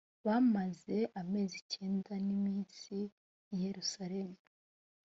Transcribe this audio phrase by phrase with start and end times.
[0.25, 2.95] bamaze amezi cyenda n’ iminsi
[3.53, 4.39] i yerusalemu